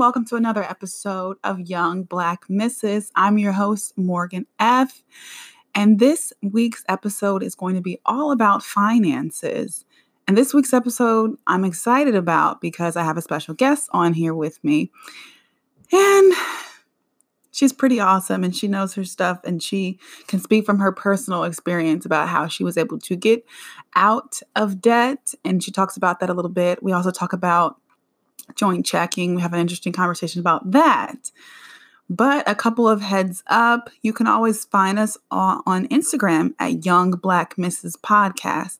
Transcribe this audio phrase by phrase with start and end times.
[0.00, 3.12] Welcome to another episode of Young Black Misses.
[3.14, 5.02] I'm your host, Morgan F.
[5.74, 9.84] And this week's episode is going to be all about finances.
[10.26, 14.32] And this week's episode, I'm excited about because I have a special guest on here
[14.32, 14.90] with me.
[15.92, 16.32] And
[17.50, 21.44] she's pretty awesome and she knows her stuff and she can speak from her personal
[21.44, 23.44] experience about how she was able to get
[23.94, 25.34] out of debt.
[25.44, 26.82] And she talks about that a little bit.
[26.82, 27.76] We also talk about
[28.54, 29.34] joint checking.
[29.34, 31.30] We have an interesting conversation about that.
[32.08, 37.12] But a couple of heads up, you can always find us on, Instagram at Young
[37.12, 38.78] Black Misses Podcast.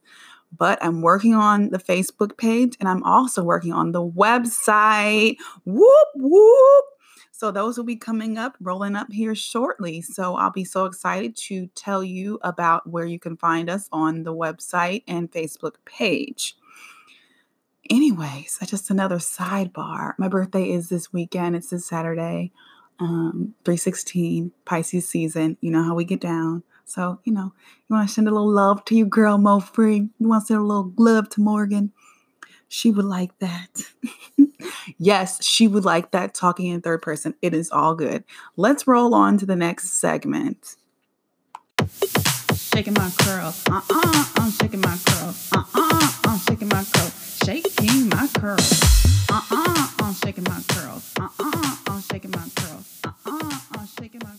[0.56, 5.36] But I'm working on the Facebook page and I'm also working on the website.
[5.64, 6.84] Whoop, whoop.
[7.30, 10.02] So those will be coming up, rolling up here shortly.
[10.02, 14.24] So I'll be so excited to tell you about where you can find us on
[14.24, 16.56] the website and Facebook page
[17.90, 20.14] anyways, just another sidebar.
[20.18, 21.56] My birthday is this weekend.
[21.56, 22.52] It's this Saturday,
[22.98, 25.56] um, 316, Pisces season.
[25.60, 26.62] You know how we get down.
[26.84, 27.52] So, you know,
[27.88, 30.08] you want to send a little love to your girl, Mo Free.
[30.18, 31.92] You want to send a little love to Morgan.
[32.68, 33.82] She would like that.
[34.98, 37.34] yes, she would like that talking in third person.
[37.42, 38.24] It is all good.
[38.56, 40.76] Let's roll on to the next segment.
[42.80, 43.12] Shaking my.
[43.26, 43.52] Uh
[43.90, 44.96] uh, I'm shaking my.
[45.12, 46.82] Uh uh, I'm shaking my
[47.44, 48.80] shaking my curls.
[49.30, 51.12] Uh-uh, I'm shaking my curls.
[51.20, 53.00] Uh-uh, I'm shaking my curls.
[53.04, 54.30] Uh-uh, I'm shaking my.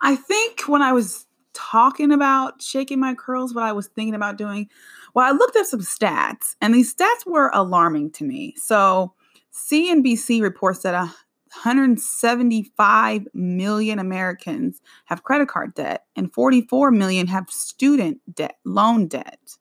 [0.00, 4.38] I think when I was talking about shaking my curls, what I was thinking about
[4.38, 4.68] doing,
[5.12, 8.54] well, I looked up some stats, and these stats were alarming to me.
[8.58, 9.12] So,
[9.52, 11.12] CNBC reports that a
[11.52, 19.56] 175 million Americans have credit card debt and 44 million have student debt, loan debt.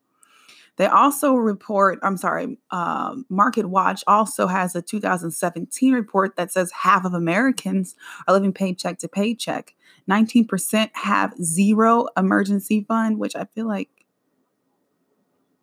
[0.78, 6.72] They also report, I'm sorry, uh, Market Watch also has a 2017 report that says
[6.72, 7.96] half of Americans
[8.28, 9.76] are living paycheck to paycheck.
[10.10, 13.90] 19% have zero emergency fund, which I feel like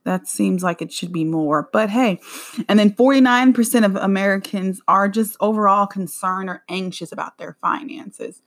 [0.06, 1.68] that seems like it should be more.
[1.72, 2.20] But hey,
[2.68, 8.40] and then 49% of Americans are just overall concerned or anxious about their finances.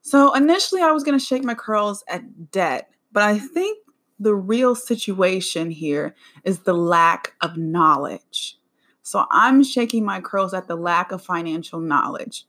[0.00, 3.78] So initially, I was going to shake my curls at debt, but I think
[4.18, 8.58] the real situation here is the lack of knowledge.
[9.02, 12.46] So I'm shaking my curls at the lack of financial knowledge.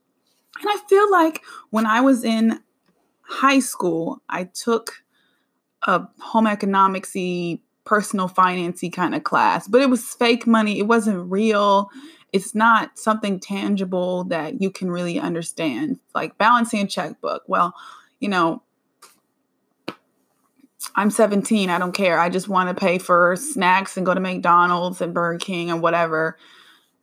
[0.61, 1.41] And I feel like
[1.71, 2.61] when I was in
[3.21, 5.03] high school, I took
[5.87, 7.15] a home economics
[7.85, 10.79] personal financy kind of class, but it was fake money.
[10.79, 11.89] It wasn't real.
[12.33, 17.43] It's not something tangible that you can really understand, like balancing a checkbook.
[17.47, 17.73] Well,
[18.19, 18.61] you know,
[20.95, 21.69] I'm 17.
[21.69, 22.19] I don't care.
[22.19, 25.81] I just want to pay for snacks and go to McDonald's and Burger King and
[25.81, 26.37] whatever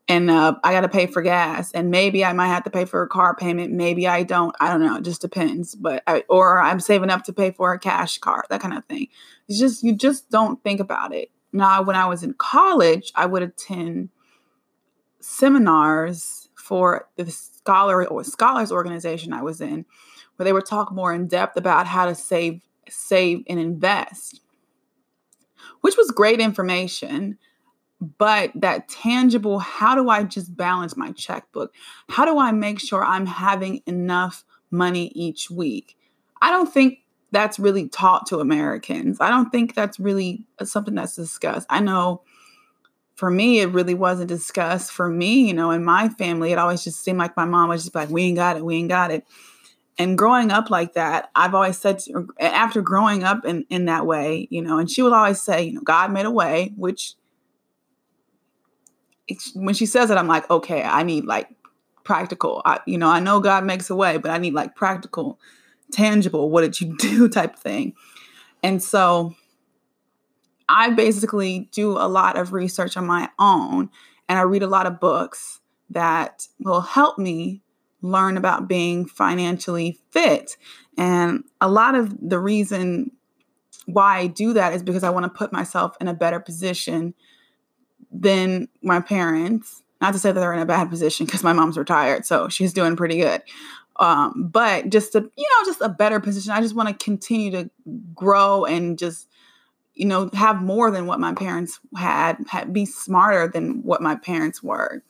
[0.09, 2.85] and uh, I got to pay for gas, and maybe I might have to pay
[2.85, 3.73] for a car payment.
[3.73, 4.55] Maybe I don't.
[4.61, 4.97] I don't know.
[4.97, 5.75] It just depends.
[5.75, 8.85] But I, or I'm saving up to pay for a cash card, that kind of
[8.87, 9.09] thing.
[9.49, 11.31] It's just you just don't think about it.
[11.53, 14.09] Now, when I was in college, I would attend
[15.21, 19.85] seminars for the scholar or scholars organization I was in,
[20.37, 24.41] where they would talk more in depth about how to save, save and invest,
[25.81, 27.39] which was great information
[28.03, 31.73] but that tangible how do i just balance my checkbook?
[32.09, 35.97] How do i make sure i'm having enough money each week?
[36.43, 36.99] I don't think
[37.31, 39.19] that's really taught to americans.
[39.21, 41.67] I don't think that's really uh, something that's discussed.
[41.71, 42.23] I know
[43.15, 46.51] for me it really wasn't discussed for me you know in my family.
[46.51, 48.77] It always just seemed like my mom was just like we ain't got it we
[48.77, 49.25] ain't got it.
[49.97, 53.85] And growing up like that i've always said to, uh, after growing up in, in
[53.85, 56.73] that way you know and she would always say you know god made a way
[56.77, 57.15] which
[59.55, 61.49] when she says it, I'm like, okay, I need like
[62.05, 62.63] practical.
[62.65, 65.39] I, you know, I know God makes a way, but I need like practical,
[65.93, 66.51] tangible.
[66.51, 67.29] What did you do?
[67.29, 67.95] type thing.
[68.63, 69.35] And so
[70.69, 73.91] I basically do a lot of research on my own
[74.29, 77.63] and I read a lot of books that will help me
[78.01, 80.57] learn about being financially fit.
[80.97, 83.13] And a lot of the reason
[83.87, 87.15] why I do that is because I want to put myself in a better position
[88.11, 89.83] than my parents.
[90.01, 92.73] Not to say that they're in a bad position because my mom's retired, so she's
[92.73, 93.43] doing pretty good.
[93.97, 96.53] Um, but just to, you know, just a better position.
[96.53, 97.71] I just want to continue to
[98.15, 99.29] grow and just,
[99.95, 104.17] you know, have more than what my parents had, had, be smarter than what my
[104.17, 105.03] parents were,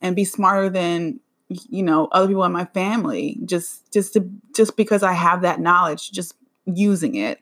[0.00, 3.38] and be smarter than you know other people in my family.
[3.44, 6.34] Just, just to, just because I have that knowledge, just
[6.64, 7.40] using it.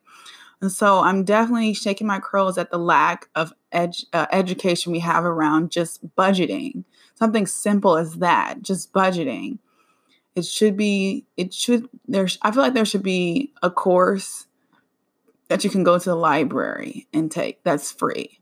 [0.61, 4.99] And so I'm definitely shaking my curls at the lack of ed- uh, education we
[5.01, 6.85] have around just budgeting.
[7.15, 9.59] Something simple as that, just budgeting.
[10.35, 14.47] It should be, it should, there's, I feel like there should be a course
[15.49, 18.41] that you can go to the library and take that's free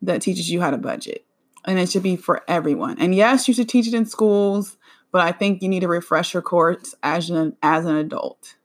[0.00, 1.24] that teaches you how to budget.
[1.64, 2.98] And it should be for everyone.
[2.98, 4.76] And yes, you should teach it in schools,
[5.12, 8.56] but I think you need to refresh your course as an, as an adult.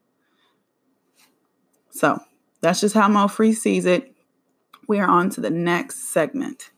[1.90, 2.20] So
[2.60, 4.14] that's just how Mo Free sees it.
[4.86, 6.70] We are on to the next segment.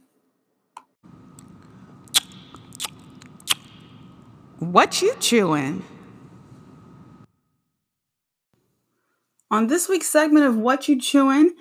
[4.59, 5.85] What you chewing?
[9.50, 11.55] On this week's segment of What You Chewing,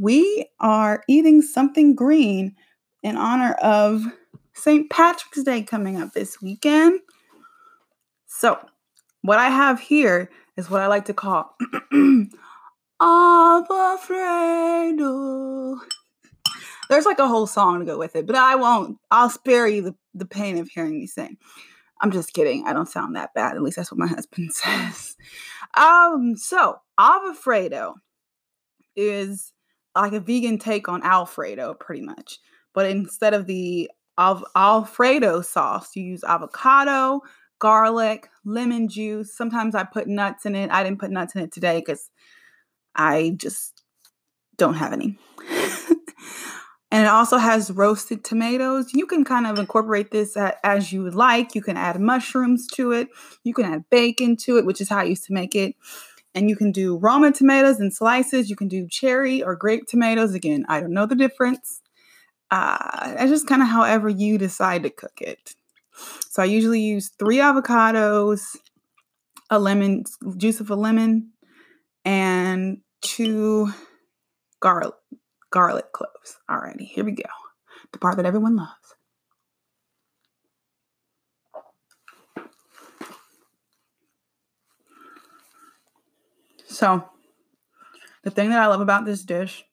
[0.00, 2.56] we are eating something green
[3.04, 4.02] in honor of
[4.52, 4.90] St.
[4.90, 7.00] Patrick's Day coming up this weekend.
[8.26, 8.58] So,
[9.22, 11.56] what I have here is what I like to call
[13.00, 14.16] Alfredo.
[16.88, 18.98] There's like a whole song to go with it, but I won't.
[19.10, 21.36] I'll spare you the, the pain of hearing me sing.
[22.00, 22.66] I'm just kidding.
[22.66, 23.56] I don't sound that bad.
[23.56, 25.16] At least that's what my husband says.
[25.74, 27.96] Um, so Alfredo
[28.94, 29.52] is
[29.94, 32.38] like a vegan take on Alfredo, pretty much.
[32.74, 37.20] But instead of the of Alfredo sauce, you use avocado,
[37.58, 39.36] garlic, lemon juice.
[39.36, 40.70] Sometimes I put nuts in it.
[40.70, 42.10] I didn't put nuts in it today because
[42.96, 43.82] I just
[44.56, 45.18] don't have any.
[46.90, 48.92] and it also has roasted tomatoes.
[48.94, 51.54] You can kind of incorporate this as you would like.
[51.54, 53.08] You can add mushrooms to it.
[53.44, 55.76] You can add bacon to it, which is how I used to make it.
[56.34, 58.50] And you can do Roma tomatoes in slices.
[58.50, 60.34] You can do cherry or grape tomatoes.
[60.34, 61.80] Again, I don't know the difference.
[62.50, 65.54] Uh, it's just kind of however you decide to cook it.
[66.28, 68.56] So I usually use three avocados,
[69.50, 70.04] a lemon,
[70.36, 71.30] juice of a lemon,
[72.04, 73.72] and two
[74.60, 74.94] garlic
[75.50, 76.38] garlic cloves.
[76.50, 77.24] Alrighty, here we go.
[77.92, 78.70] The part that everyone loves.
[86.68, 87.08] So,
[88.22, 89.64] the thing that I love about this dish,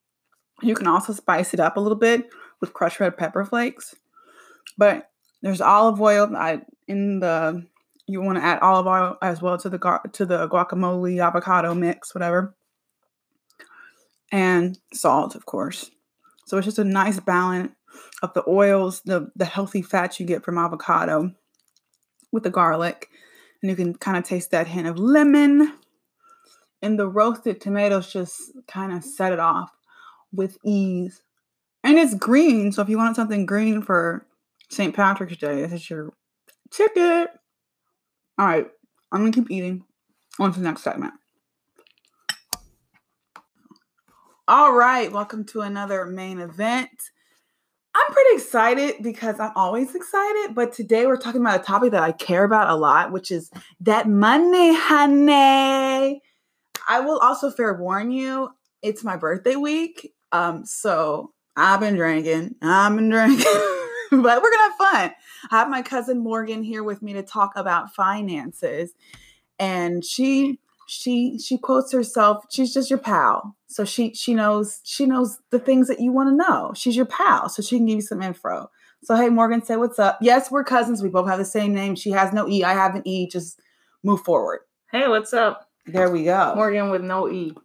[0.62, 2.30] you can also spice it up a little bit
[2.62, 3.94] with crushed red pepper flakes.
[4.78, 5.10] But
[5.42, 7.66] there's olive oil I in the
[8.08, 12.16] you want to add olive oil as well to the to the guacamole avocado mix,
[12.16, 12.56] whatever
[14.34, 15.92] and salt, of course.
[16.48, 17.72] So it's just a nice balance
[18.24, 21.32] of the oils, the, the healthy fats you get from avocado
[22.32, 23.10] with the garlic.
[23.62, 25.74] And you can kind of taste that hint of lemon.
[26.82, 29.72] And the roasted tomatoes just kind of set it off
[30.34, 31.22] with ease.
[31.84, 32.72] And it's green.
[32.72, 34.26] So if you want something green for
[34.70, 34.96] St.
[34.96, 36.12] Patrick's Day, this is your
[36.72, 37.30] ticket.
[38.40, 38.68] All right,
[39.12, 39.86] I'm to keep eating.
[40.40, 41.14] On to the next segment.
[44.46, 46.90] All right, welcome to another main event.
[47.96, 52.04] I'm pretty excited because I'm always excited, but today we're talking about a topic that
[52.04, 53.50] I care about a lot, which is
[53.80, 56.22] that money, honey.
[56.90, 58.50] I will also fair warn you,
[58.82, 60.14] it's my birthday week.
[60.34, 63.46] Um, so I've been drinking, I've been drinking,
[64.12, 65.12] but we're gonna have fun.
[65.52, 68.92] I have my cousin Morgan here with me to talk about finances,
[69.58, 70.60] and she
[70.94, 73.56] she she quotes herself she's just your pal.
[73.68, 76.74] So she she knows she knows the things that you want to know.
[76.76, 78.70] She's your pal so she can give you some info.
[79.04, 80.20] So hey morgan say what's up.
[80.22, 81.02] Yes we're cousins.
[81.02, 81.96] We both have the same name.
[81.96, 82.64] She has no e.
[82.64, 83.28] I have an e.
[83.28, 83.60] Just
[84.04, 84.62] move forward.
[84.92, 85.70] Hey what's up?
[85.86, 86.54] There we go.
[86.56, 87.56] Morgan with no e.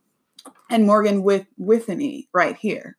[0.70, 2.96] And morgan with with an e right here.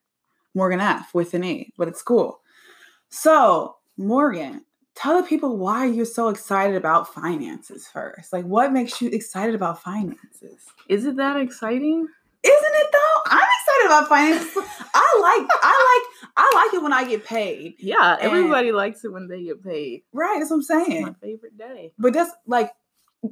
[0.53, 2.41] Morgan f with an e but it's cool.
[3.09, 4.63] So morgan
[4.99, 8.33] tell the people why you're so excited about finances first.
[8.33, 10.65] Like, what makes you excited about finances?
[10.89, 12.07] Is it that exciting?
[12.43, 13.21] Isn't it though?
[13.27, 14.63] I'm excited about finances.
[14.93, 17.75] I like, I like, I like it when I get paid.
[17.79, 20.03] Yeah, everybody likes it when they get paid.
[20.11, 21.01] Right, that's what I'm saying.
[21.03, 21.93] my favorite day.
[21.97, 22.71] But that's like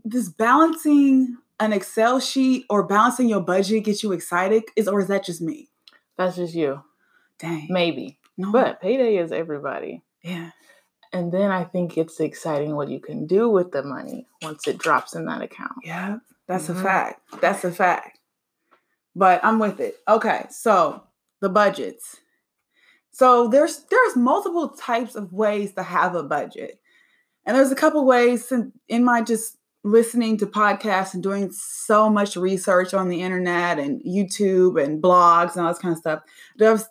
[0.06, 5.08] this balancing an Excel sheet or balancing your budget gets you excited, is or is
[5.08, 5.70] that just me?
[6.18, 6.82] That's just you.
[7.40, 7.68] Dang.
[7.70, 8.20] Maybe.
[8.38, 8.52] No.
[8.52, 10.04] But payday is everybody.
[10.22, 10.52] Yeah.
[11.14, 14.78] And then I think it's exciting what you can do with the money once it
[14.78, 15.74] drops in that account.
[15.84, 16.80] Yeah, that's mm-hmm.
[16.80, 17.22] a fact.
[17.42, 18.20] That's a fact.
[19.16, 19.98] But I'm with it.
[20.08, 21.04] Okay, so
[21.42, 22.18] the budgets.
[23.12, 26.80] So there's there's multiple types of ways to have a budget.
[27.46, 32.10] And there's a couple ways in, in my just listening to podcasts and doing so
[32.10, 36.22] much research on the internet and YouTube and blogs and all this kind of stuff.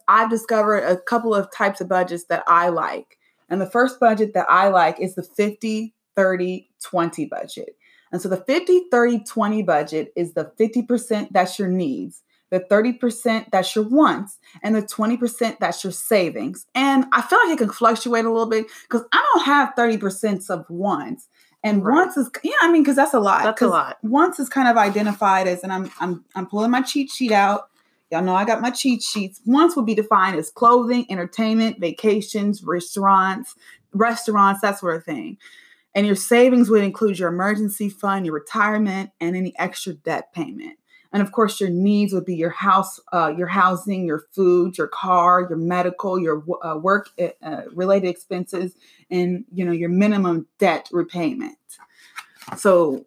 [0.08, 3.15] I've discovered a couple of types of budgets that I like.
[3.48, 7.76] And the first budget that I like is the 50, 30, 20 budget.
[8.12, 12.22] And so the 50, 30, 20 budget is the 50% that's your needs.
[12.50, 16.64] the 30% that's your wants, and the 20% that's your savings.
[16.76, 20.48] And I feel like it can fluctuate a little bit because I don't have 30%
[20.48, 21.28] of wants.
[21.64, 21.94] And Right.
[21.94, 23.42] wants is yeah, I mean, because that's a lot.
[23.42, 23.98] That's a lot.
[24.02, 27.68] Wants is kind of identified as, and I'm I'm I'm pulling my cheat sheet out.
[28.16, 29.42] Y'all know I got my cheat sheets.
[29.44, 33.54] Wants would be defined as clothing, entertainment, vacations, restaurants,
[33.92, 35.36] restaurants, that sort of thing.
[35.94, 40.78] And your savings would include your emergency fund, your retirement, and any extra debt payment.
[41.12, 44.88] And of course, your needs would be your house, uh, your housing, your food, your
[44.88, 48.72] car, your medical, your uh, work uh, related expenses,
[49.10, 51.58] and you know your minimum debt repayment.
[52.56, 53.04] So,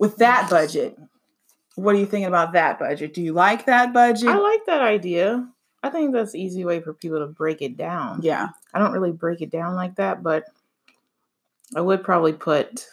[0.00, 0.98] with that budget,
[1.76, 3.14] what are you thinking about that budget?
[3.14, 4.28] Do you like that budget?
[4.28, 5.48] I like that idea.
[5.82, 8.20] I think that's an easy way for people to break it down.
[8.22, 8.48] yeah.
[8.74, 10.44] I don't really break it down like that, but
[11.74, 12.86] I would probably put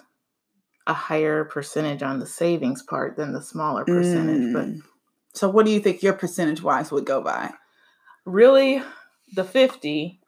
[0.86, 4.53] a higher percentage on the savings part than the smaller percentage.
[4.53, 4.81] But Mm.
[5.34, 7.53] so, what do you think your percentage wise would go by?
[8.25, 8.81] really,
[9.36, 10.19] the 50,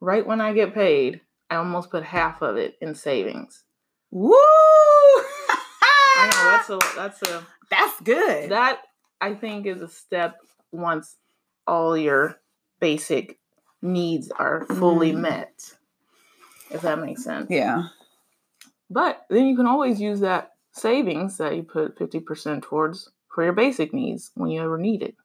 [0.00, 1.20] right when I get paid,
[1.50, 3.64] I almost put half of it in savings.
[4.10, 4.32] Woo!
[6.16, 8.50] I know that's a that's a That's good.
[8.50, 8.80] that
[9.20, 10.36] I think is a step
[10.72, 11.16] once
[11.66, 12.40] all your
[12.80, 13.38] basic
[13.82, 15.20] needs are fully Mm.
[15.20, 15.76] met.
[16.70, 17.46] If that makes sense.
[17.50, 17.84] yeah.
[18.90, 23.52] But then you can always use that savings that you put 50% towards for your
[23.52, 25.16] basic needs when you ever need it.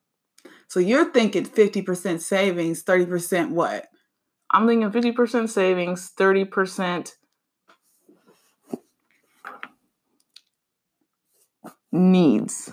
[0.68, 3.88] So you're thinking 50% savings, 30% what?
[4.52, 7.16] I'm thinking 50% savings, 30%
[11.92, 12.72] needs.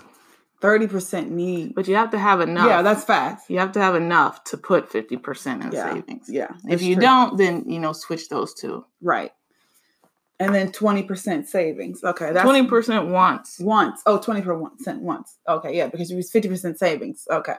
[0.61, 1.75] 30% need.
[1.75, 2.67] But you have to have enough.
[2.67, 3.49] Yeah, that's fast.
[3.49, 5.93] you have to have enough to put 50% in Yeah.
[5.93, 6.29] savings.
[6.29, 6.47] Yeah.
[6.67, 7.01] If you true.
[7.01, 8.85] don't, then you know, switch those two.
[9.01, 9.31] Right.
[10.39, 12.03] And then 20% savings.
[12.03, 12.31] Okay.
[12.31, 13.59] That's 20% wants.
[13.59, 14.01] once.
[14.05, 15.37] Oh, 20% once.
[15.47, 15.75] Okay.
[15.75, 15.87] Yeah.
[15.87, 17.27] Because it was 50% savings.
[17.29, 17.55] Okay.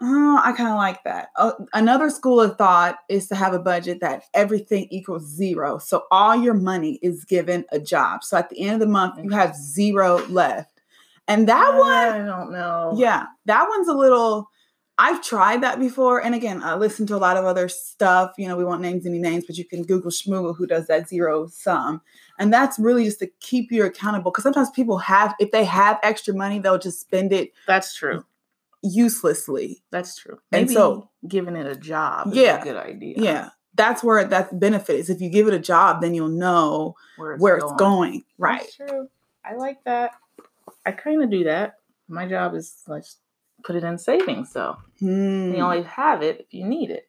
[0.00, 1.30] Oh, I kind of like that.
[1.36, 5.78] Oh, another school of thought is to have a budget that everything equals zero.
[5.78, 8.22] So all your money is given a job.
[8.22, 10.80] So at the end of the month, you have zero left.
[11.26, 12.94] And that one, I don't know.
[12.96, 14.48] Yeah, that one's a little.
[15.00, 18.32] I've tried that before, and again, I listen to a lot of other stuff.
[18.36, 21.08] You know, we won't name any names, but you can Google Schmoogle who does that
[21.08, 22.00] zero sum,
[22.38, 24.30] and that's really just to keep you accountable.
[24.30, 28.24] Because sometimes people have, if they have extra money, they'll just spend it That's true.
[28.82, 29.82] Uselessly.
[29.90, 30.38] That's true.
[30.52, 32.60] And so- giving it a job Yeah.
[32.60, 33.14] a good idea.
[33.18, 35.10] Yeah, that's where that's the benefit is.
[35.10, 37.72] If you give it a job, then you'll know Where it's where going.
[37.72, 38.24] it's going.
[38.38, 38.60] Right.
[38.60, 39.08] That's true.
[39.44, 40.12] I like that.
[40.86, 41.74] I kind of do that.
[42.08, 43.04] My job is like
[43.64, 45.54] put it in savings, so Hmm.
[45.54, 47.08] you always have it if you need it.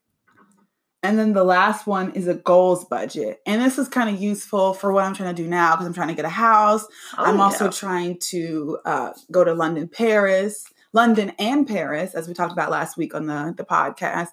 [1.02, 3.40] And then the last one is a goals budget.
[3.46, 5.94] And this is kind of useful for what I'm trying to do now because I'm
[5.94, 6.86] trying to get a house.
[7.18, 7.72] Oh, I'm also yeah.
[7.72, 12.98] trying to uh, go to London, Paris, London and Paris, as we talked about last
[12.98, 14.30] week on the, the podcast.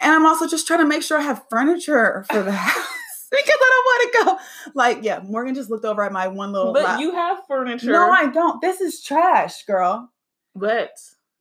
[0.00, 2.86] And I'm also just trying to make sure I have furniture for the house
[3.30, 4.70] because I don't want to go.
[4.74, 6.72] Like, yeah, Morgan just looked over at my one little.
[6.72, 7.90] But lap- you have furniture.
[7.90, 8.60] No, I don't.
[8.60, 10.10] This is trash, girl.
[10.54, 10.92] But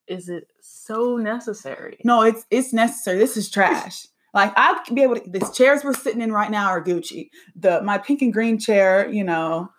[0.07, 1.99] is it so necessary?
[2.03, 3.17] No, it's it's necessary.
[3.17, 4.07] This is trash.
[4.33, 5.23] Like I'll be able to.
[5.27, 7.29] These chairs we're sitting in right now are Gucci.
[7.55, 9.69] The my pink and green chair, you know,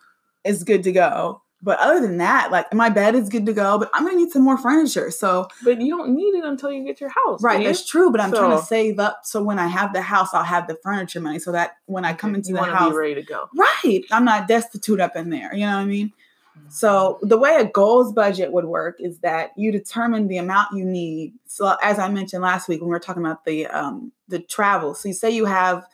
[0.43, 1.43] is good to go.
[1.61, 3.77] But other than that, like my bed is good to go.
[3.77, 5.11] But I'm gonna need some more furniture.
[5.11, 7.43] So But you don't need it until you get your house.
[7.43, 7.67] right, you?
[7.67, 8.11] that's true.
[8.11, 10.77] But I'm trying to save up so when I have the house, I'll have the
[10.81, 11.39] furniture money.
[11.39, 13.49] So that when I come into the house, be ready to go.
[13.55, 15.53] right, I'm not destitute up in there.
[15.53, 16.13] You know what I mean?
[16.67, 20.85] So the way a goals budget would work is that you determine the amount you
[20.85, 21.33] need.
[21.47, 24.93] So as I mentioned last week when we were talking about the um the travel.
[24.93, 25.87] So you say you have,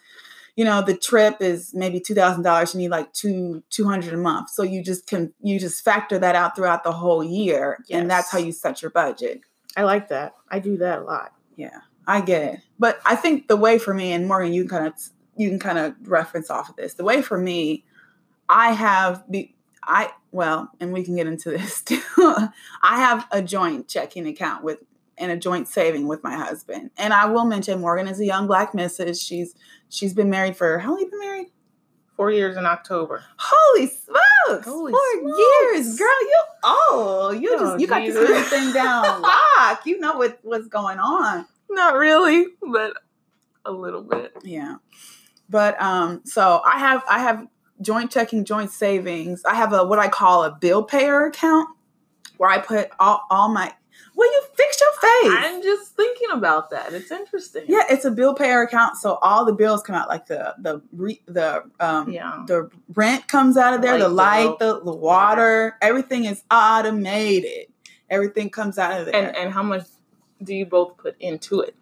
[0.56, 2.74] you know, the trip is maybe two thousand dollars.
[2.74, 4.50] You need like two two hundred a month.
[4.52, 8.32] So you just can you just factor that out throughout the whole year, and that's
[8.32, 9.42] how you set your budget.
[9.76, 10.34] I like that.
[10.50, 11.34] I do that a lot.
[11.58, 12.60] Yeah, I get it.
[12.80, 14.94] But I think the way for me and Morgan, you can kind of
[15.36, 16.94] you can kind of reference off of this.
[16.94, 17.84] The way for me,
[18.48, 22.02] I have be I well, and we can get into this too.
[22.18, 22.50] I
[22.82, 24.80] have a joint checking account with
[25.18, 26.92] and a joint saving with my husband.
[26.98, 29.22] And I will mention Morgan is a young black missus.
[29.22, 29.56] She's
[29.90, 31.48] she's been married for how long you been married?
[32.16, 33.24] Four years in October.
[33.38, 34.66] Holy smokes!
[34.66, 35.40] Holy Four smokes.
[35.40, 36.22] years, girl.
[36.22, 38.28] You oh, you Oh, just you got Jesus.
[38.28, 39.22] this thing down
[39.58, 39.86] lock.
[39.86, 41.46] You know what what's going on.
[41.70, 42.94] Not really, but
[43.66, 44.34] a little bit.
[44.44, 44.76] Yeah.
[45.50, 47.48] But um so I have I have
[47.82, 49.44] joint checking, joint savings.
[49.44, 51.68] I have a what I call a bill payer account
[52.38, 53.74] where I put all, all my
[54.16, 55.46] Will you fix your face?
[55.46, 56.94] I'm just thinking about that.
[56.94, 57.66] It's interesting.
[57.68, 60.82] yeah, it's a bill payer account so all the bills come out like the the
[60.94, 62.44] re, the um Yeah.
[62.48, 67.68] the rent comes out of there, the Light the, the water, everything is automated.
[68.10, 69.16] everything comes out of there.
[69.16, 69.84] And and how much
[70.44, 71.76] do you both put into it?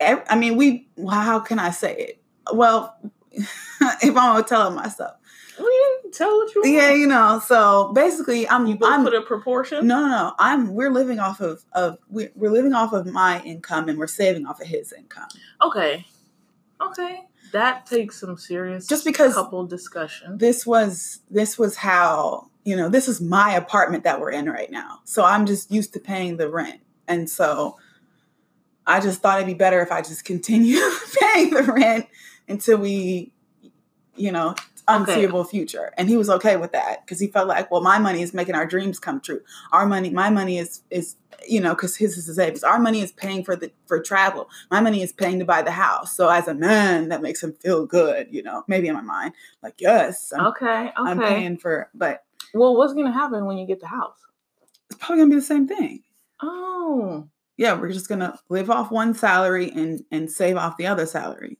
[0.00, 0.88] I mean, we.
[0.96, 2.22] well, How can I say it?
[2.52, 2.96] Well,
[3.32, 5.12] if I'm gonna tell it myself,
[5.58, 5.68] Well,
[6.12, 6.74] tell what you want.
[6.74, 7.40] yeah, you know.
[7.44, 8.66] So basically, I'm.
[8.66, 9.86] You both I'm put a proportion.
[9.86, 10.34] no, no, no.
[10.38, 10.74] I'm.
[10.74, 14.46] We're living off of of we, we're living off of my income, and we're saving
[14.46, 15.28] off of his income.
[15.64, 16.06] Okay.
[16.80, 17.20] Okay.
[17.52, 20.38] That takes some serious Just because- couple discussion.
[20.38, 24.70] This was this was how you know this is my apartment that we're in right
[24.70, 25.00] now.
[25.04, 27.76] So I'm just used to paying the rent, and so
[28.86, 30.78] I just thought it'd be better if I just continue
[31.20, 32.06] paying the rent
[32.48, 33.32] until we,
[34.16, 34.54] you know,
[34.88, 35.92] unseeable future.
[35.96, 38.54] And he was okay with that because he felt like, well, my money is making
[38.54, 39.40] our dreams come true.
[39.72, 41.16] Our money, my money is is
[41.48, 42.62] you know, because his is the savings.
[42.62, 44.48] Our money is paying for the for travel.
[44.70, 46.14] My money is paying to buy the house.
[46.16, 48.28] So as a man, that makes him feel good.
[48.30, 50.64] You know, maybe in my mind, like yes, I'm, Okay.
[50.66, 50.92] Okay.
[50.96, 52.24] I'm paying for, but
[52.54, 54.18] Well, what's gonna happen when you get the house?
[54.90, 56.02] it's probably gonna be the same thing.
[56.42, 57.28] Oh.
[57.56, 61.58] Yeah, we're just gonna live off one salary and and save off the other salary.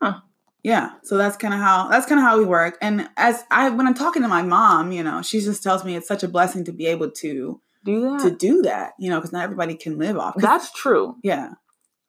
[0.00, 0.20] Huh.
[0.64, 2.78] Yeah, so that's kind of how that's kind of how we work.
[2.80, 5.94] And as I when I'm talking to my mom, you know, she just tells me
[5.94, 8.20] it's such a blessing to be able to Do that.
[8.20, 11.16] to do that, you know, because not everybody can live off That's true.
[11.22, 11.50] yeah,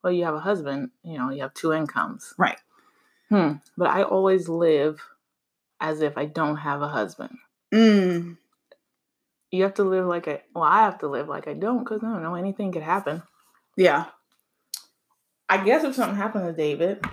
[0.03, 2.33] Well, you have a husband, you know, you have two incomes.
[2.37, 2.57] right.
[3.29, 3.53] Hmm.
[3.75, 5.01] But I always live
[5.81, 7.37] as if I don't have a husband.
[7.73, 8.37] Mm,
[9.51, 12.01] You have to live like I well, I have to live like I don't because
[12.03, 13.21] I don't know anything could happen.
[13.75, 14.05] yeah,
[15.49, 17.03] I guess if something happened to David,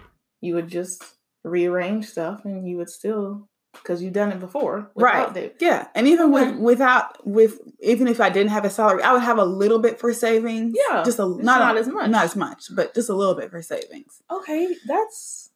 [0.40, 1.02] you would just
[1.44, 4.90] rearrange stuff and you would still because you've done it before.
[4.94, 5.32] right.
[5.32, 5.54] David.
[5.60, 9.22] Yeah, and even with without with even if I didn't have a salary, I would
[9.22, 10.76] have a little bit for savings.
[10.90, 12.10] Yeah, just a not, not a- as much.
[12.10, 14.20] not as much, but just a little bit for savings.
[14.30, 15.50] Okay, that's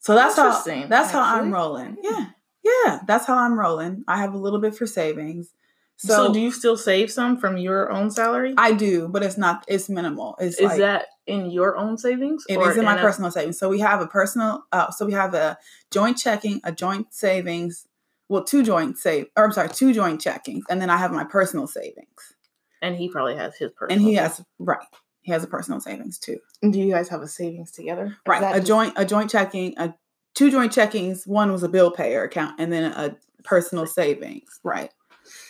[0.00, 1.96] So that's how Interesting, that's how I'm rolling.
[2.02, 2.26] Yeah.
[2.64, 4.04] Yeah, that's how I'm rolling.
[4.06, 5.52] I have a little bit for savings.
[5.98, 6.28] So.
[6.28, 8.54] So, do you still save some from your own salary?
[8.56, 10.36] I do, but it's not it's minimal.
[10.40, 12.44] It's is like that in your own savings?
[12.48, 13.58] it or is in my a- personal savings.
[13.58, 15.58] So we have a personal uh so we have a
[15.90, 17.86] joint checking, a joint savings,
[18.28, 21.24] well two joint save or I'm sorry, two joint checkings, and then I have my
[21.24, 22.34] personal savings.
[22.80, 23.98] and he probably has his personal.
[23.98, 24.78] And he has right.
[25.22, 26.38] He has a personal savings too.
[26.62, 28.16] Do you guys have a savings together?
[28.26, 28.42] Right.
[28.42, 29.94] A just- joint a joint checking, a
[30.34, 34.90] two joint checkings, one was a bill payer account and then a personal savings, right,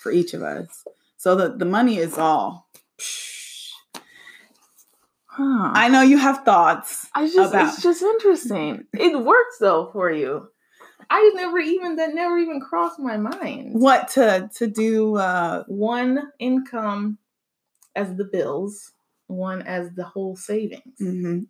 [0.08, 0.84] for each of us.
[1.18, 2.66] So the, the money is all
[5.26, 5.70] Huh.
[5.74, 7.06] I know you have thoughts.
[7.14, 8.86] I just about- it's just interesting.
[8.94, 10.48] It works though for you.
[11.10, 13.80] I never even that never even crossed my mind.
[13.80, 17.18] What to to do uh One income
[17.94, 18.92] as the bills,
[19.28, 20.98] one as the whole savings.
[21.00, 21.46] mhm.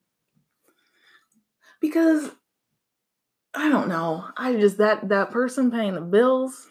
[1.81, 2.31] Because
[3.55, 4.25] I don't know.
[4.37, 6.67] I just that that person paying the bills.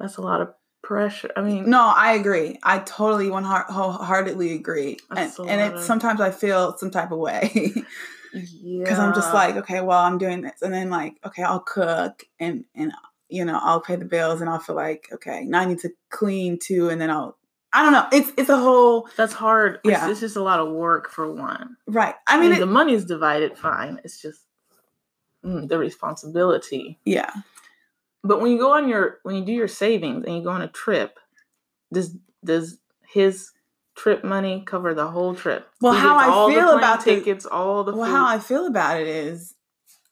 [0.00, 1.30] That's a lot of pressure.
[1.36, 2.58] I mean, No, I agree.
[2.64, 4.96] I totally one heart wholeheartedly agree.
[5.10, 7.50] And and lot it of- sometimes I feel some type of way.
[8.34, 8.78] yeah.
[8.84, 12.24] because I'm just like, okay, well, I'm doing this, and then like, okay, I'll cook
[12.40, 12.92] and and
[13.28, 15.90] you know, I'll pay the bills, and I'll feel like, okay, now I need to
[16.10, 17.36] clean too, and then I'll,
[17.72, 19.78] I don't know, it's it's a whole that's hard.
[19.84, 20.02] Yeah.
[20.04, 21.76] It's, it's just a lot of work for one.
[21.86, 22.14] right.
[22.26, 24.00] I I mean, mean, it, the money's divided fine.
[24.04, 24.40] It's just
[25.44, 26.98] mm, the responsibility.
[27.04, 27.30] yeah,
[28.22, 30.62] But when you go on your when you do your savings and you go on
[30.62, 31.18] a trip,
[31.92, 32.78] does does
[33.08, 33.50] his
[33.96, 35.68] trip money cover the whole trip?
[35.80, 38.12] Well, how I feel about the- tickets, all the well, food.
[38.12, 39.54] how I feel about it is,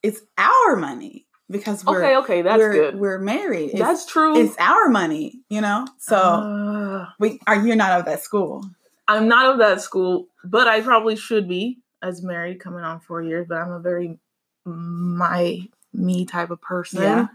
[0.03, 2.95] it's our money because we're okay, okay, that's we're, good.
[2.99, 3.71] We're married.
[3.71, 4.37] It's, that's true.
[4.37, 5.87] it's our money, you know.
[5.97, 8.65] So Uh, we are you're not of that school.
[9.07, 13.21] I'm not of that school, but I probably should be as married, coming on four
[13.21, 13.47] years.
[13.49, 14.19] But I'm a very
[14.65, 17.27] my me type of person, Yeah.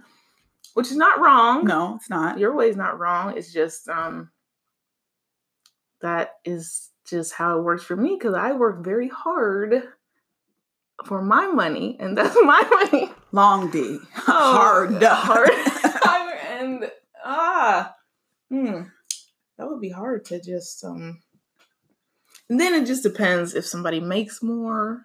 [0.74, 1.64] Which is not wrong.
[1.64, 2.38] No, it's not.
[2.38, 3.36] your way is not wrong.
[3.36, 4.30] It's just um
[6.02, 9.82] that is just how it works for me because I work very hard
[11.06, 13.10] for my money, and that's my money.
[13.32, 15.50] Long D, Oh, hard, hard,
[16.60, 16.90] and
[17.24, 17.94] ah,
[18.50, 18.82] hmm,
[19.58, 21.20] that would be hard to just um.
[22.50, 25.02] And then it just depends if somebody makes more.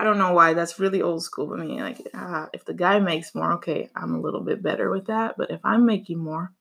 [0.00, 1.82] I don't know why that's really old school for me.
[1.82, 5.34] Like, ah, if the guy makes more, okay, I'm a little bit better with that.
[5.36, 6.52] But if I'm making more,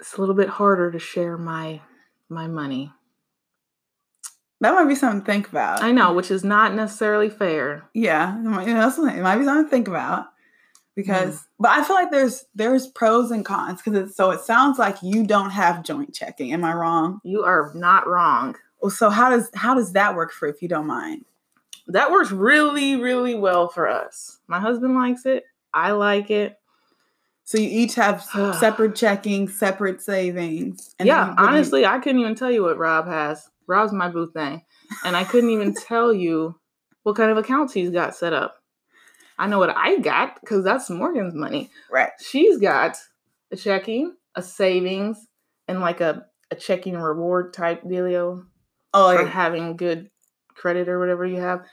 [0.00, 1.82] it's a little bit harder to share my
[2.30, 2.90] my money.
[4.62, 5.82] That might be something to think about.
[5.82, 7.84] I know, which is not necessarily fair.
[7.92, 10.26] Yeah, it might, you know, it might be something to think about
[10.96, 11.46] because, Mm.
[11.58, 15.02] but I feel like there's there's pros and cons because it's so it sounds like
[15.02, 16.52] you don't have joint checking.
[16.54, 17.20] Am I wrong?
[17.24, 18.56] You are not wrong.
[18.80, 21.26] Well, so how does how does that work for if you don't mind?
[21.92, 26.56] That works really really well for us my husband likes it i like it
[27.44, 28.22] So you each have
[28.58, 30.94] separate checking, separate savings.
[30.98, 33.48] and yeah, you- honestly, I couldn't even tell you what Rob has.
[33.66, 34.62] Rob's my boo thing.
[35.04, 36.54] And I couldn't even tell you
[37.02, 38.54] what kind of accounts he's got set up.
[39.36, 41.70] I know what I got because that's Morgan's money.
[41.90, 42.10] right.
[42.20, 42.96] She's got
[43.50, 45.26] a checking, a savings,
[45.66, 48.44] and like a, a checking reward type dealio
[48.94, 49.28] Oh, for yeah.
[49.28, 50.08] having good
[50.60, 51.64] credit or whatever you have.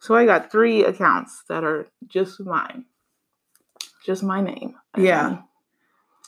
[0.00, 2.84] So I got three accounts that are just mine.
[4.04, 4.74] Just my name.
[4.96, 5.26] Yeah.
[5.28, 5.38] And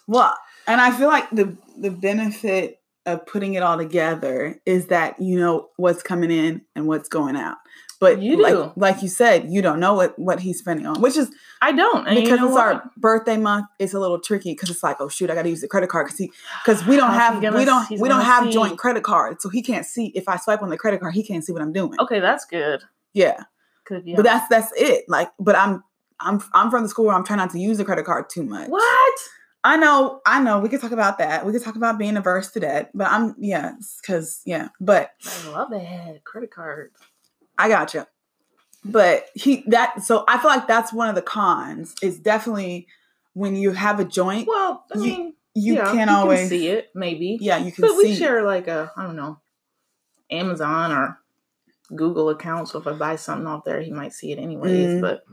[0.06, 0.34] Well,
[0.66, 5.38] and I feel like the the benefit of putting it all together is that you
[5.38, 7.56] know what's coming in and what's going out.
[8.00, 11.16] But You like like you said, you don't know what what he's spending on, which
[11.16, 11.30] is
[11.60, 12.06] I don't.
[12.06, 12.64] And you because know it's what?
[12.76, 13.66] our birthday month.
[13.80, 15.88] It's a little tricky because it's like, oh shoot, I got to use the credit
[15.90, 16.30] card because he
[16.64, 19.48] because we don't have gonna- we don't we don't have see- joint credit cards, so
[19.48, 21.72] he can't see if I swipe on the credit card, he can't see what I'm
[21.72, 21.98] doing.
[21.98, 22.84] Okay, that's good.
[23.14, 23.42] Yeah,
[23.88, 25.04] but that's that's it.
[25.08, 25.82] Like, but I'm
[26.20, 28.44] I'm I'm from the school where I'm trying not to use the credit card too
[28.44, 28.68] much.
[28.68, 29.18] what?
[29.64, 30.60] I know, I know.
[30.60, 31.44] We could talk about that.
[31.44, 32.90] We could talk about being averse to that.
[32.94, 36.92] But I'm, yeah, because, yeah, but I love that credit card.
[37.58, 38.06] I got you.
[38.84, 42.86] But he, that, so I feel like that's one of the cons is definitely
[43.34, 46.48] when you have a joint, Well, I You- mean, you yeah, can't you always can
[46.48, 47.36] see it, maybe.
[47.40, 49.40] Yeah, you can but we share like a, I don't know,
[50.30, 51.18] Amazon or
[51.94, 52.68] Google account.
[52.68, 54.86] So if I buy something off there, he might see it anyways.
[54.88, 55.00] Mm.
[55.00, 55.24] But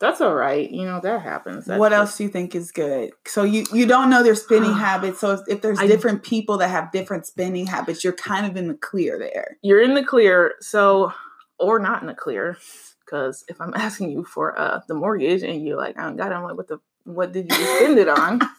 [0.00, 0.70] that's all right.
[0.70, 1.66] You know that happens.
[1.66, 3.10] That's what just- else do you think is good?
[3.26, 5.20] So you you don't know their spending habits.
[5.20, 8.56] So if, if there's I- different people that have different spending habits, you're kind of
[8.56, 9.56] in the clear there.
[9.62, 10.54] You're in the clear.
[10.60, 11.12] So,
[11.58, 12.58] or not in the clear.
[13.04, 16.32] Because if I'm asking you for uh the mortgage and you're like, I don't got
[16.32, 18.40] it, I'm like, what the what did you spend it on?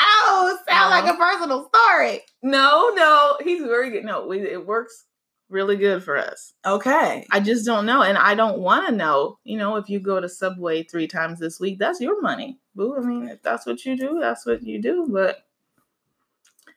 [0.00, 2.20] Oh, sound like a personal story.
[2.42, 4.04] no, no, he's very good.
[4.04, 5.04] No, it works
[5.50, 6.52] really good for us.
[6.66, 7.26] Okay.
[7.30, 9.38] I just don't know, and I don't want to know.
[9.44, 12.96] You know, if you go to Subway three times this week, that's your money, boo.
[12.96, 15.06] I mean, if that's what you do, that's what you do.
[15.10, 15.44] But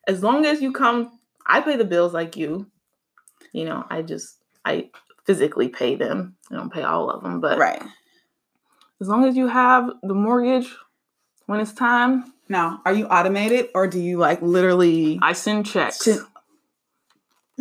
[0.08, 2.68] as long as you come, I pay the bills like you.
[3.54, 4.90] You know, I just I
[5.26, 6.36] physically pay them.
[6.52, 7.82] I don't pay all of them, but Right.
[9.02, 10.74] as long as you have the mortgage
[11.46, 15.20] when it's time, Now, are you automated or do you like literally?
[15.22, 16.00] I send checks.
[16.04, 16.26] Send-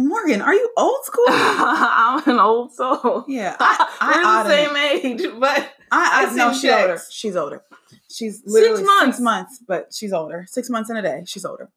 [0.09, 1.25] Morgan, are you old school?
[1.29, 3.25] I'm an old soul.
[3.29, 7.01] yeah, I, I We're the same age, but I, I, no, she's older.
[7.11, 7.63] She's older.
[8.11, 9.21] She's literally six months.
[9.21, 9.61] months.
[9.67, 10.45] but she's older.
[10.49, 11.23] Six months in a day.
[11.27, 11.71] She's older.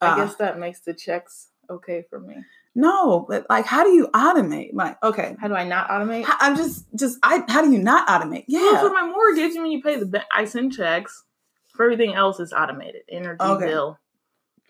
[0.00, 2.36] I Uh, guess that makes the checks okay for me.
[2.74, 4.70] no, but like, how do you automate?
[4.74, 6.24] Like, okay, How do I not automate?
[6.28, 7.42] I'm just, just, I.
[7.48, 8.44] How do you not automate?
[8.48, 11.24] Well, Yeah, for my mortgage, when you pay the I send checks.
[11.74, 13.02] For everything else, is automated.
[13.10, 13.66] Energy Okay.
[13.66, 13.98] bill.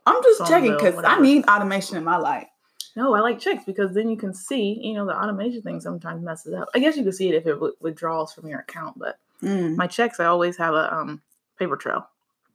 [0.06, 2.48] I'm just checking because I need automation in my life.
[2.96, 4.80] No, I like checks because then you can see.
[4.82, 6.68] You know, the automation thing sometimes messes up.
[6.74, 9.86] I guess you can see it if it withdraws from your account, but Mm, my
[9.86, 11.20] checks, I always have a um
[11.58, 12.08] paper trail.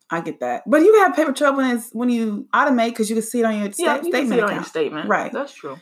[0.10, 3.16] I get that, but you have paper trail when it's when you automate because you
[3.16, 5.08] can see it on your sta- yeah, you statement on your statement.
[5.08, 5.32] Right.
[5.32, 5.80] That's true.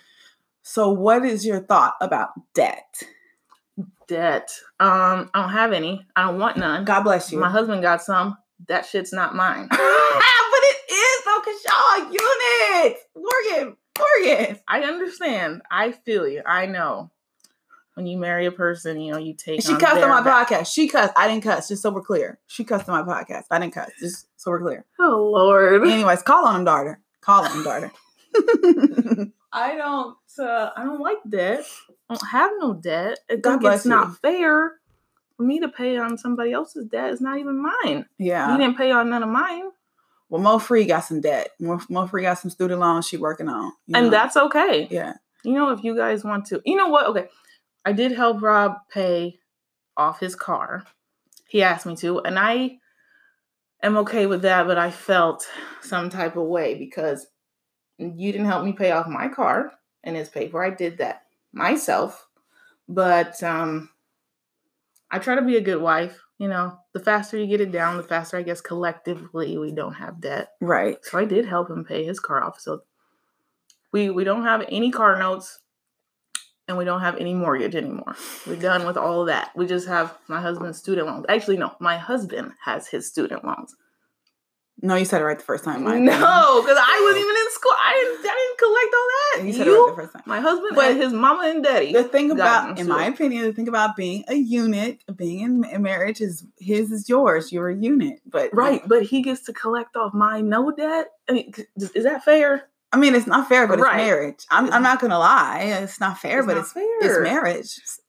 [0.62, 3.02] So, what is your thought about debt?
[4.08, 4.52] Debt.
[4.80, 6.06] Um, I don't have any.
[6.16, 6.84] I don't want none.
[6.86, 7.40] God bless you.
[7.40, 8.38] My husband got some.
[8.68, 9.68] That shit's not mine.
[9.70, 13.02] but it is though, cause y'all are units.
[13.16, 14.60] Morgan, Morgan.
[14.68, 15.62] I understand.
[15.72, 16.42] I feel you.
[16.46, 17.12] I know.
[17.96, 20.22] When you marry a person, you know, you take She on cussed their on my
[20.24, 20.74] back- podcast.
[20.74, 21.12] She cussed.
[21.18, 21.68] I didn't cuss.
[21.68, 22.40] Just so we're clear.
[22.48, 23.44] She cussed on my podcast.
[23.52, 23.90] I didn't cuss.
[24.00, 24.86] Just so we're clear.
[25.00, 25.86] Oh Lord.
[25.86, 27.02] Anyways, call on him, daughter.
[27.20, 27.92] Call on him, daughter.
[29.52, 31.66] I don't uh, I don't like debt.
[32.10, 33.20] I don't have no debt.
[33.30, 34.74] I God think bless it's not fair
[35.36, 37.12] for me to pay on somebody else's debt.
[37.12, 38.06] It's not even mine.
[38.18, 38.52] yeah.
[38.52, 39.72] You didn't pay on none of mine.
[40.30, 41.50] Well, Mo Free got some debt.
[41.60, 43.74] Mo, Mo Free got some student loans she working on.
[43.88, 44.88] you And that's okay.
[44.90, 45.14] yeah.
[45.44, 47.08] You know, if you guys want to, you know what?
[47.08, 47.28] Okay.
[47.86, 49.40] I did help Rob pay
[49.98, 50.86] off his car.
[51.48, 52.78] He asked me to, and I
[53.82, 55.48] am okay with that, but I felt
[55.82, 57.26] some type of way because
[57.98, 59.72] you didn't help me pay off my car
[60.04, 60.64] and his paper.
[60.64, 62.28] I did that myself.
[62.88, 63.90] But um
[65.12, 66.80] I try to be a good wife, you know.
[66.94, 70.54] The faster you get it down, the faster I guess collectively we don't have debt.
[70.60, 70.98] Right.
[71.04, 72.60] So I did help him pay his car off.
[72.60, 72.82] So
[73.94, 75.60] we we don't have any car notes
[76.68, 78.16] and we don't have any mortgage anymore.
[78.46, 79.52] We're done with all of that.
[79.56, 81.26] We just have my husband's student loans.
[81.28, 83.76] Actually, no, my husband has his student loans.
[84.82, 85.84] No, you said it right the first time.
[85.84, 85.92] No,
[86.62, 87.74] because I wasn't even in school.
[87.74, 89.46] I didn't, I didn't collect all that.
[89.48, 90.24] You said it right the first time.
[90.26, 91.94] my husband But and his mama and daddy.
[91.94, 95.78] The thing about, in my opinion, the thing about being a unit, being in ma-
[95.80, 97.52] marriage is his is yours.
[97.52, 101.08] You're a unit, but Right, but he gets to collect off my no debt.
[101.30, 101.54] I mean,
[101.96, 102.68] is that fair?
[102.92, 104.00] I mean, it's not fair, but Right.
[104.00, 104.46] it's marriage.
[104.50, 107.00] I'm, I'm not gonna lie, it's not fair, but not it's fair.
[107.02, 107.56] it's marriage.
[107.78, 108.00] It's-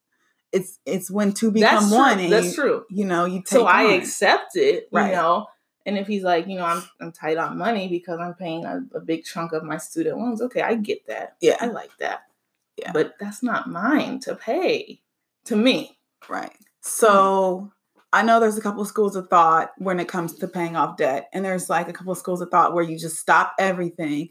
[0.53, 2.19] it's it's when two become That's one.
[2.19, 2.85] and That's you, true.
[2.91, 5.13] You know, you take So I accept it, you Right.
[5.13, 5.47] know.
[5.91, 8.81] And if he's like, you know, I'm I'm tight on money because I'm paying a,
[8.95, 11.35] a big chunk of my student loans, okay, I get that.
[11.41, 11.57] Yeah.
[11.61, 12.21] I like that.
[12.77, 12.93] Yeah.
[12.93, 15.01] But that's not mine to pay
[15.47, 15.99] to me.
[16.29, 16.53] Right.
[16.81, 17.73] So
[18.13, 20.97] I know there's a couple of schools of thought when it comes to paying off
[20.97, 24.29] debt, and there's like a couple of schools of thought where you just stop everything.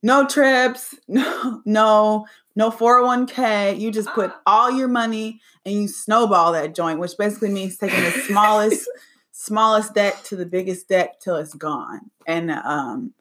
[0.00, 3.80] No trips, no, no, no 401k.
[3.80, 4.42] You just put Ah.
[4.46, 8.88] all your money and you snowball that joint, which basically means taking the smallest,
[9.36, 12.10] smallest debt to the biggest debt till it's gone.
[12.24, 13.12] And um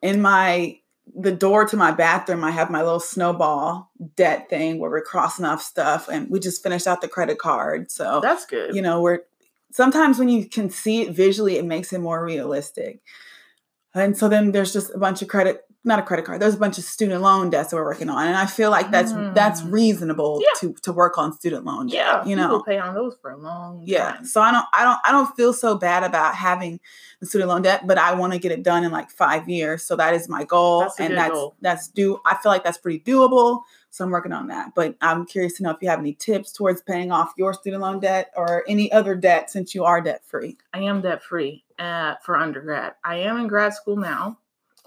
[0.00, 0.78] in my
[1.14, 5.44] the door to my bathroom, I have my little snowball debt thing where we're crossing
[5.44, 7.90] off stuff, and we just finished out the credit card.
[7.90, 8.74] So That's good.
[8.74, 9.20] you know, we're
[9.70, 13.00] sometimes when you can see it visually, it makes it more realistic.
[13.94, 16.40] And so then there's just a bunch of credit, not a credit card.
[16.40, 18.90] There's a bunch of student loan debts that we're working on, and I feel like
[18.90, 19.72] that's that's Mm.
[19.72, 20.48] reasonable Yeah.
[20.60, 21.94] to to work on student loan debt.
[21.96, 24.12] yeah, you people know, pay on those for a long yeah.
[24.12, 24.24] time.
[24.24, 26.78] So I don't, I don't, I don't feel so bad about having
[27.20, 29.82] the student loan debt, but I want to get it done in like five years.
[29.82, 31.56] So that is my goal, That's and that's goal.
[31.60, 32.20] that's do.
[32.24, 33.62] I feel like that's pretty doable.
[33.90, 34.74] So I'm working on that.
[34.74, 37.82] But I'm curious to know if you have any tips towards paying off your student
[37.82, 40.56] loan debt or any other debt since you are debt free.
[40.72, 42.94] I am debt free uh, for undergrad.
[43.04, 44.38] I am in grad school now,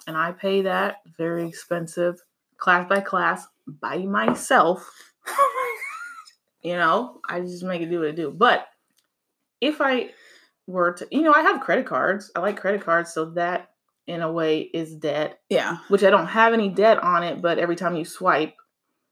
[0.07, 2.21] and I pay that very expensive
[2.57, 4.89] class by class by myself.
[6.65, 8.31] You know, I just make it do what it do.
[8.31, 8.65] But
[9.61, 10.09] if I
[10.65, 12.31] were to, you know, I have credit cards.
[12.35, 13.69] I like credit cards, so that
[14.07, 17.39] in a way is debt, yeah, which I don't have any debt on it.
[17.39, 18.55] But every time you swipe,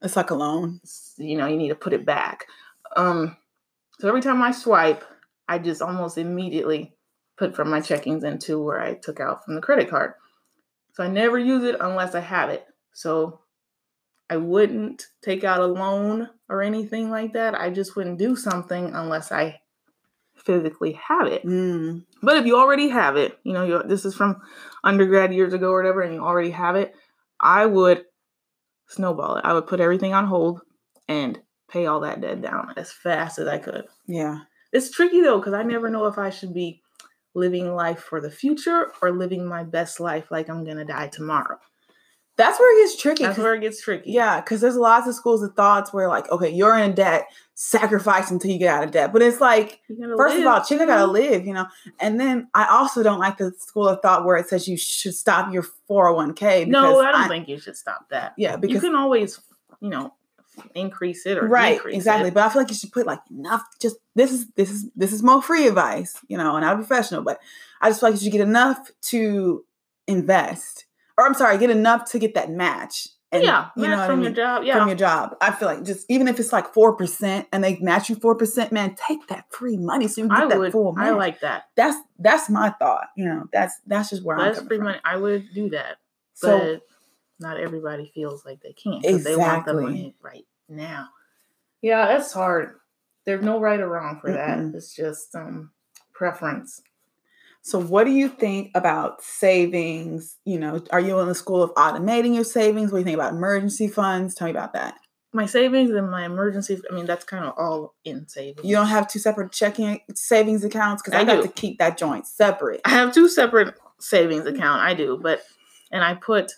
[0.02, 0.80] it's like a loan.
[1.16, 2.46] you know, you need to put it back.
[2.96, 3.36] Um,
[4.00, 5.04] so every time I swipe,
[5.48, 6.92] I just almost immediately
[7.38, 10.14] put from my checkings into where I took out from the credit card.
[10.94, 12.64] So I never use it unless I have it.
[12.92, 13.40] So
[14.30, 17.54] I wouldn't take out a loan or anything like that.
[17.54, 19.60] I just wouldn't do something unless I
[20.36, 21.44] physically have it.
[21.44, 24.40] Mm, But if you already have it, you know, this is from
[24.82, 26.94] undergrad years ago or whatever, and you already have it,
[27.40, 28.04] I would
[28.88, 29.44] snowball it.
[29.44, 30.60] I would put everything on hold
[31.08, 33.84] and pay all that debt down as fast as I could.
[34.06, 34.40] yeah,
[34.72, 36.82] It's tricky though, because I never know if I should be
[37.34, 41.58] living life for the future or living my best life like I'm gonna die tomorrow.
[42.36, 43.22] that's where it gets tricky.
[43.24, 44.10] That's where it gets tricky.
[44.10, 48.30] Yeah, because there's lots of schools of thoughts where like, okay, you're in debt, sacrifice
[48.30, 49.12] until you get out of debt.
[49.12, 49.80] But it's like,
[50.16, 51.12] first of live, all, chicken gotta mm-hmm.
[51.12, 51.66] live, you know.
[52.00, 55.14] And then I also don't like the school of thought where it says you should
[55.14, 56.66] stop your 401k.
[56.66, 58.34] No, I don't think you should stop that.
[58.36, 59.40] Yeah, because you can always,
[59.80, 60.12] you know,
[60.74, 62.28] increase it or right, exactly.
[62.28, 62.34] it.
[62.34, 63.62] But I feel like you should put like enough.
[63.80, 67.22] Just this is this is this is more free advice, you know, and I'm professional,
[67.22, 67.38] but
[67.80, 69.64] I just feel like you should get enough to
[70.06, 70.86] invest,
[71.18, 73.08] or I'm sorry, get enough to get that match.
[73.32, 74.24] And, yeah, you match know what I from mean?
[74.26, 74.62] your job.
[74.64, 75.36] Yeah, from your job.
[75.40, 78.36] I feel like just even if it's like four percent and they match you four
[78.36, 80.70] percent, man, take that free money so you can get I that would.
[80.72, 81.64] full I like that.
[81.74, 83.08] that's that's my thought.
[83.16, 84.84] You know, that's that's just where I'm That's free from.
[84.84, 84.98] money.
[85.04, 85.96] I would do that,
[86.34, 86.82] So but
[87.40, 89.82] not everybody feels like they can because they want the Exactly.
[89.84, 91.08] money right now.
[91.82, 92.76] Yeah, that's hard.
[93.26, 94.72] There's no right or wrong for Mm-mm.
[94.72, 94.76] that.
[94.76, 95.70] It's just um
[96.12, 96.80] preference.
[97.62, 100.36] so what do you think about savings?
[100.44, 102.92] You know, are you in the school of automating your savings?
[102.92, 104.34] What do you think about emergency funds?
[104.34, 104.94] Tell me about that.
[105.32, 106.80] My savings and my emergency.
[106.88, 108.64] I mean, that's kind of all in savings.
[108.64, 111.98] You don't have two separate checking savings accounts because I, I got to keep that
[111.98, 112.80] joint separate.
[112.84, 114.82] I have two separate savings account.
[114.82, 115.42] I do, but
[115.90, 116.52] and I put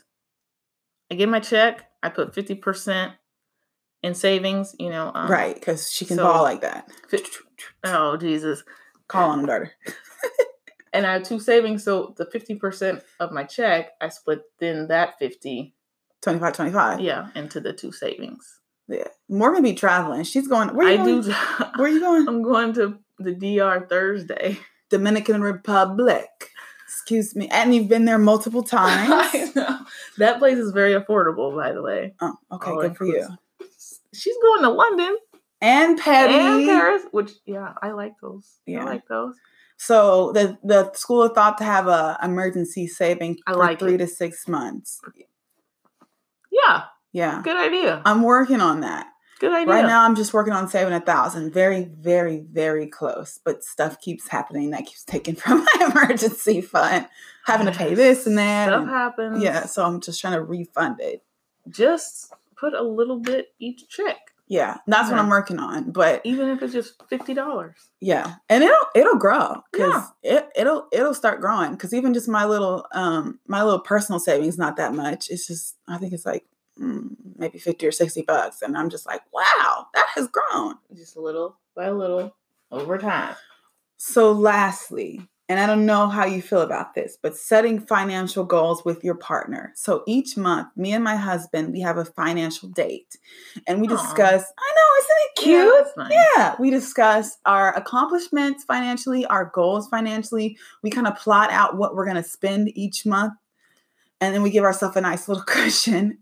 [1.10, 1.84] I get my check.
[2.02, 3.12] I put fifty percent
[4.02, 4.74] in savings.
[4.78, 6.88] You know, um, right, because she can so- ball like that.
[7.08, 7.22] fi-
[7.84, 8.64] oh Jesus!
[9.08, 9.72] Call on him, daughter.
[10.92, 14.88] And I have two savings, so the fifty percent of my check, I split then
[14.88, 15.74] that fifty,
[16.22, 17.00] 25 25.
[17.00, 18.60] yeah, into the two savings.
[18.88, 19.08] Yeah.
[19.28, 20.22] Morgan be traveling.
[20.24, 20.70] She's going.
[20.74, 21.20] Where you I going?
[21.20, 21.32] do.
[21.76, 22.26] Where you going?
[22.26, 24.58] I'm going to the DR Thursday.
[24.88, 26.30] Dominican Republic.
[26.86, 27.48] Excuse me.
[27.48, 29.10] And you've been there multiple times.
[29.12, 29.78] I know.
[30.18, 32.14] That place is very affordable, by the way.
[32.20, 32.70] oh, okay.
[32.70, 33.26] All good for you.
[34.14, 35.16] She's going to London
[35.60, 36.34] And Petty.
[36.34, 38.58] and Paris, which yeah, I like those.
[38.66, 38.82] Yeah.
[38.82, 39.34] I like those.
[39.78, 43.96] So the the school of thought to have a emergency saving I for like three
[43.96, 43.98] it.
[43.98, 45.00] to six months.
[46.50, 47.42] Yeah, Yeah.
[47.42, 48.00] good idea.
[48.06, 49.08] I'm working on that.
[49.38, 49.74] Good idea.
[49.74, 51.52] Right now I'm just working on saving a thousand.
[51.52, 53.38] Very, very, very close.
[53.44, 57.06] But stuff keeps happening that keeps taking from my emergency fund.
[57.44, 58.68] Having to pay this and that.
[58.68, 59.42] Stuff and- happens.
[59.42, 59.66] yeah.
[59.66, 61.22] So I'm just trying to refund it.
[61.68, 64.16] Just put a little bit each check,
[64.48, 64.78] Yeah.
[64.86, 65.90] That's what I'm working on.
[65.90, 67.76] But even if it's just fifty dollars.
[68.00, 70.36] Yeah, and it'll it'll grow because Yeah.
[70.38, 74.56] it it'll it'll start growing because even just my little um my little personal savings
[74.56, 75.28] not that much.
[75.28, 76.44] It's just I think it's like
[76.80, 78.62] Mm, maybe 50 or 60 bucks.
[78.62, 80.74] And I'm just like, wow, that has grown.
[80.94, 82.34] Just a little by a little
[82.70, 83.36] over time.
[83.96, 88.84] So, lastly, and I don't know how you feel about this, but setting financial goals
[88.84, 89.72] with your partner.
[89.76, 93.16] So each month, me and my husband, we have a financial date
[93.66, 93.90] and we Aw.
[93.90, 95.74] discuss, I know, isn't it Yeah, cute?
[95.84, 96.26] that's nice.
[96.36, 100.58] Yeah, we discuss our accomplishments financially, our goals financially.
[100.82, 103.34] We kind of plot out what we're going to spend each month.
[104.20, 106.18] And then we give ourselves a nice little cushion.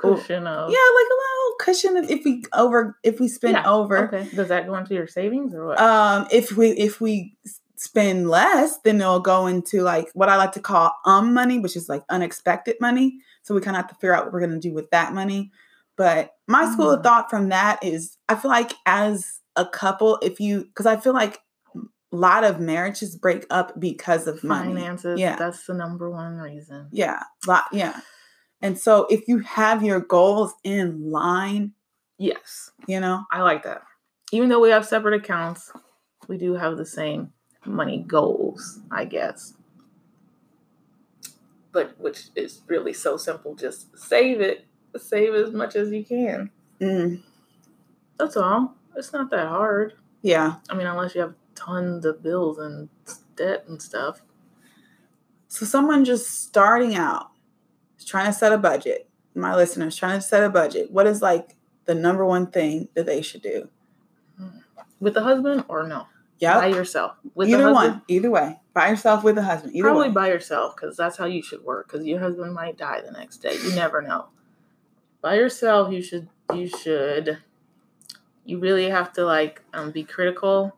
[0.00, 3.70] Cushion of Yeah, like a little cushion if- if we over if we spend Yeah,
[3.70, 3.98] over.
[4.08, 4.28] Okay.
[4.34, 5.80] Does that go into your savings or what?
[5.80, 7.36] Um, if we if we
[7.76, 11.76] spend less, then it'll go into like what I like to call um money, which
[11.76, 13.18] is like unexpected money.
[13.42, 15.50] So we kind of have to figure out what we're gonna do with that money.
[15.96, 17.04] But my school of Mm.
[17.04, 21.12] thought from that is I feel like as a couple, if you because I feel
[21.12, 21.40] like
[21.74, 24.74] a lot of marriages break up because of money.
[24.74, 25.20] Finances.
[25.20, 25.36] Yeah.
[25.36, 26.88] That's the number one reason.
[26.90, 27.22] Yeah.
[27.46, 28.00] Lot yeah.
[28.62, 31.72] And so if you have your goals in line,
[32.18, 32.70] Yes.
[32.86, 33.82] you know, I like that.
[34.32, 35.72] Even though we have separate accounts,
[36.28, 37.32] we do have the same
[37.64, 39.54] money goals, I guess.
[41.72, 43.54] But which is really so simple.
[43.54, 44.66] Just save it.
[44.96, 46.50] Save as much as you can.
[46.80, 47.22] mm,
[48.18, 48.74] That's all.
[48.96, 49.94] It's not that hard.
[50.22, 50.56] yeah.
[50.68, 52.88] I mean, unless you have tons of bills and
[53.36, 54.20] debt and stuff.
[55.48, 57.29] So someone just starting out is
[58.04, 59.08] trying to set a budget.
[59.34, 60.90] My listeners trying to set a budget.
[60.90, 63.68] What is like the number one thing that they should do?
[65.00, 66.06] With the husband or no?
[66.38, 66.54] Yeah.
[66.54, 67.16] By yourself.
[67.34, 68.60] With either the one, either way.
[68.72, 69.74] By yourself with a husband.
[69.74, 70.14] Either Probably way.
[70.14, 71.88] by yourself because that's how you should work.
[71.90, 73.54] Because your husband might die the next day.
[73.62, 74.26] You never know.
[75.20, 76.28] By yourself, you should.
[76.54, 77.38] You should.
[78.44, 80.74] You really have to like um, be critical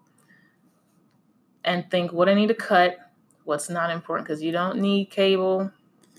[1.64, 2.96] and think what I need to cut,
[3.44, 4.26] what's not important.
[4.26, 5.70] Because you don't need cable.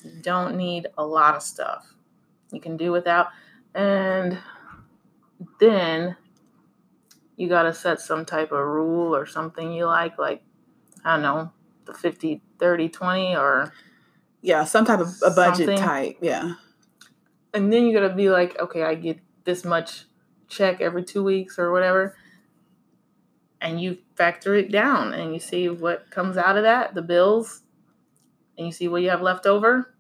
[0.04, 1.94] You don't need a lot of stuff.
[2.52, 3.28] You can do without.
[3.74, 4.38] And
[5.60, 6.16] then
[7.36, 10.44] you got to set some type of rule or something you like, like,
[11.04, 11.52] I don't know,
[11.86, 13.74] the 50, 30, 20, or,
[14.42, 15.78] yeah, some type of a budget Something.
[15.78, 16.18] type.
[16.22, 16.54] Yeah.
[17.54, 20.06] and then you got to be like, okay, I get this much
[20.48, 22.16] check every two weeks or whatever.
[23.60, 27.62] And you factor it down and you see what comes out of that, the bills,
[28.58, 29.93] and you see what you have left over.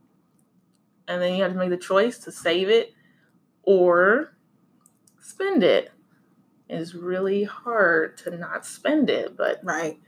[1.07, 2.93] And then you have to make the choice to save it
[3.63, 4.35] or
[5.21, 5.91] spend it.
[6.69, 9.99] It's really hard to not spend it, but Right.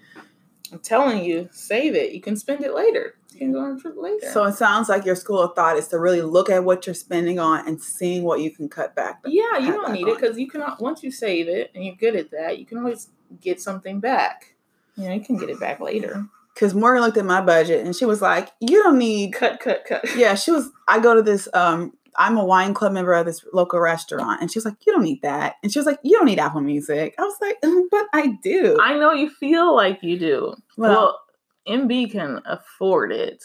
[0.71, 2.11] I'm telling you, save it.
[2.13, 3.15] You can spend it later.
[3.31, 4.31] You can go on a trip later.
[4.31, 6.95] So it sounds like your school of thought is to really look at what you're
[6.95, 9.21] spending on and seeing what you can cut back.
[9.27, 12.15] yeah, you don't need it because you can once you save it and you're good
[12.15, 13.09] at that, you can always
[13.41, 14.55] get something back.
[14.95, 16.25] You know, you can get it back later.
[16.55, 19.83] Because Morgan looked at my budget and she was like, "You don't need Cut, cut,
[19.85, 20.03] cut.
[20.15, 20.69] yeah, she was.
[20.87, 21.47] I go to this.
[21.53, 24.93] Um, I'm a wine club member of this local restaurant, and she was like, "You
[24.93, 27.59] don't need that," and she was like, "You don't need Apple Music." I was like,
[27.61, 30.55] "Mm, "But I do." I know you feel like you do.
[30.77, 31.19] Well- Well,
[31.67, 33.43] MB can afford it,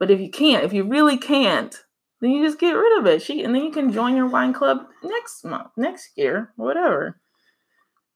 [0.00, 1.76] but if you can't, if you really can't,
[2.20, 3.22] then you just get rid of it.
[3.22, 7.20] She and then you can join your wine club next month, next year, whatever.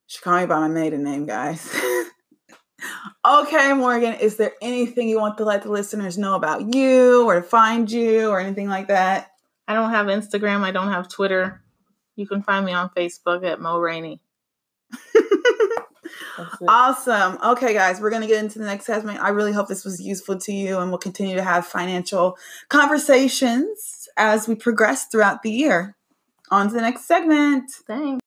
[0.06, 1.72] she called me by my maiden name, guys.
[3.28, 7.36] okay, Morgan, is there anything you want to let the listeners know about you, or
[7.36, 9.32] to find you, or anything like that?
[9.66, 10.62] I don't have Instagram.
[10.62, 11.62] I don't have Twitter.
[12.16, 14.20] You can find me on Facebook at Mo Rainey.
[16.68, 17.38] Awesome.
[17.44, 19.20] Okay, guys, we're going to get into the next segment.
[19.20, 22.38] I really hope this was useful to you, and we'll continue to have financial
[22.68, 25.96] conversations as we progress throughout the year.
[26.50, 27.70] On to the next segment.
[27.86, 28.22] Thanks.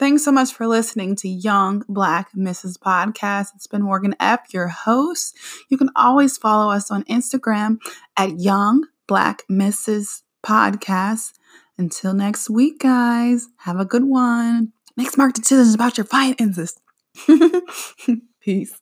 [0.00, 2.78] Thanks so much for listening to Young Black Mrs.
[2.78, 3.48] Podcast.
[3.54, 5.36] It's been Morgan F., your host.
[5.68, 7.76] You can always follow us on Instagram
[8.16, 10.22] at Young Black Mrs.
[10.42, 11.34] Podcast.
[11.76, 14.72] Until next week, guys, have a good one.
[14.96, 16.80] Make smart decisions about your finances.
[18.40, 18.80] Peace.